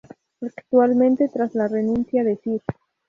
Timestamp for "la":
1.53-1.67